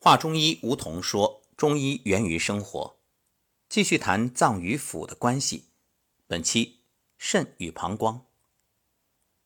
[0.00, 2.98] 华中医吴桐说：“中医源于生活。”
[3.68, 5.70] 继续谈脏与腑的关系。
[6.28, 6.82] 本期
[7.16, 8.24] 肾与膀胱。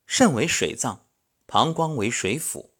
[0.07, 1.07] 肾为水脏，
[1.46, 2.71] 膀胱为水府，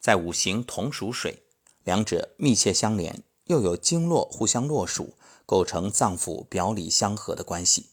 [0.00, 1.42] 在五行同属水，
[1.84, 5.14] 两者密切相连，又有经络互相络属，
[5.44, 7.90] 构成脏腑表里相合的关系。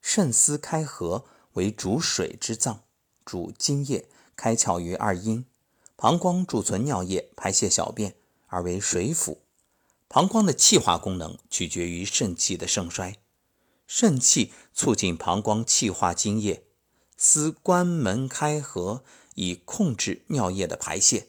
[0.00, 2.84] 肾司开合，为主水之脏，
[3.22, 5.44] 主津液，开窍于二阴。
[5.94, 8.16] 膀胱贮存尿液，排泄小便，
[8.46, 9.42] 而为水府。
[10.08, 13.16] 膀胱的气化功能取决于肾气的盛衰，
[13.86, 16.64] 肾气促进膀胱气化津液，
[17.16, 19.02] 司关门开合，
[19.34, 21.28] 以控制尿液的排泄。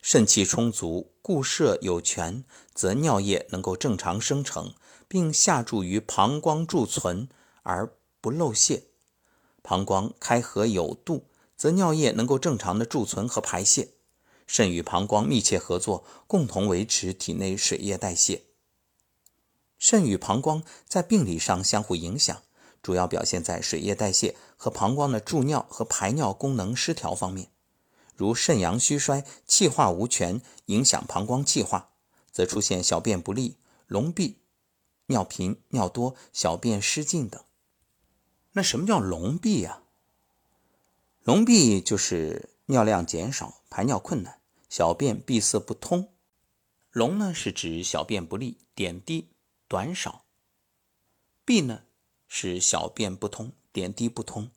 [0.00, 2.44] 肾气充足，固摄有权，
[2.74, 4.74] 则尿液能够正常生成，
[5.06, 7.28] 并下注于膀胱贮存
[7.62, 7.92] 而。
[8.20, 8.84] 不漏泄，
[9.62, 13.94] 膀胱开合有度，则尿液能够正常的贮存和排泄。
[14.46, 18.42] 肾与膀胱密切合作，共同维持体内水液代谢。
[19.78, 22.42] 肾与膀胱在病理上相互影响，
[22.82, 27.50] 主要表现在水液代谢和膀胱的助尿和排尿功能失调方面。
[28.14, 31.94] 如肾阳虚衰、气化无权，影响膀胱气化，
[32.30, 33.56] 则出现小便不利、
[33.86, 34.38] 隆闭、
[35.06, 37.42] 尿频、尿多、小便失禁等。
[38.52, 39.82] 那什么叫隆闭呀？
[41.24, 46.12] 笼闭就是尿量减少，排尿困难，小便闭塞不通。
[46.90, 49.30] 笼呢是指小便不利，点滴
[49.66, 50.24] 短少；
[51.44, 51.84] 闭呢
[52.28, 54.50] 是小便不通，点滴不通。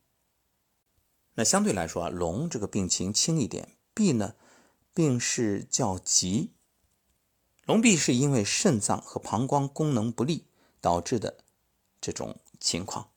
[1.35, 4.35] 那相对来说啊，笼这个病情轻一点，闭呢
[4.93, 6.53] 病势较急。
[7.65, 10.45] 笼闭是因为肾脏和膀胱功能不利
[10.79, 11.43] 导致的
[11.99, 13.09] 这种情况。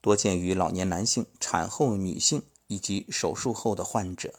[0.00, 4.38] 多见于老年男性、产后女性以及手术后的患者。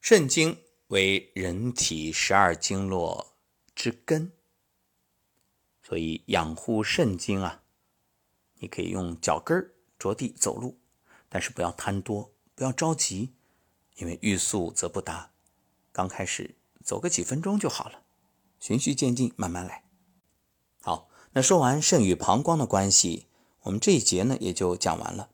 [0.00, 3.36] 肾经为人体十二经络
[3.76, 4.32] 之根，
[5.80, 7.62] 所以养护肾经啊，
[8.54, 10.80] 你可以用脚跟着地走路，
[11.28, 13.34] 但是不要贪多，不要着急，
[13.94, 15.30] 因为欲速则不达。
[15.92, 18.02] 刚开始走个几分钟就好了，
[18.58, 19.84] 循序渐进，慢慢来。
[20.80, 23.28] 好，那说完肾与膀胱的关系。
[23.60, 25.30] 我们这一节呢也就讲完了。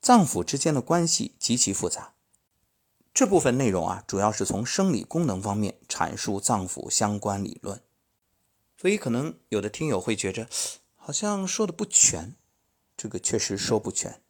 [0.00, 2.14] 脏腑之间的关系极其复杂，
[3.12, 7.80] 这部分内容啊主要是从生理功能方面阐述脏腑相关理论，
[8.76, 10.48] 所以可能有的听友会觉着
[10.94, 12.34] 好像说的不全，
[12.96, 14.20] 这个确实说不全。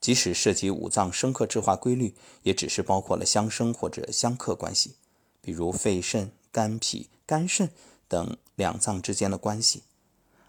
[0.00, 2.14] 即使涉及五脏生克制化规律，
[2.44, 4.94] 也只是包括了相生或者相克关系，
[5.40, 7.72] 比如肺肾、肝脾、肝肾
[8.06, 9.82] 等两脏之间的关系。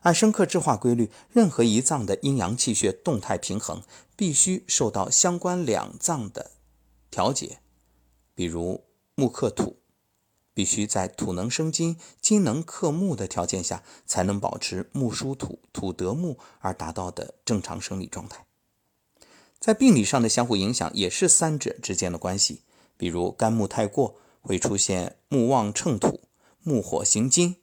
[0.01, 3.83] 按生克制化规律，任何一脏的阴阳气血动态平衡，
[4.15, 6.51] 必须受到相关两脏的
[7.11, 7.59] 调节。
[8.33, 9.77] 比如木克土，
[10.53, 18.45] 必须在土能生金、金能克木的条件下，才能保持木疏土、土得木而达到的正常生理状态。
[19.59, 22.61] 在病理上的相互影响，也是三者之间的关系。
[22.95, 26.21] 比如肝木太过，会出现木旺乘土、
[26.63, 27.57] 木火行金。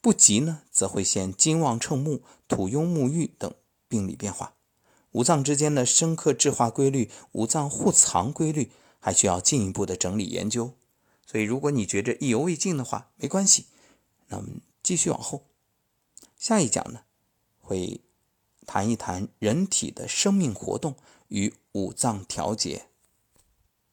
[0.00, 3.52] 不急呢，则会现金旺乘木、土庸木郁等
[3.88, 4.54] 病理变化。
[5.12, 10.74] 五脏之间的生克制化规律、五脏互藏规律，还需要进一步的整理研究。
[11.26, 13.66] 所以，如果你觉着意犹未尽的话，没关系，
[14.28, 15.46] 那我们继续往后。
[16.36, 17.02] 下一讲呢，
[17.58, 18.00] 会
[18.66, 20.94] 谈一谈人体的生命活动
[21.28, 22.89] 与五脏调节。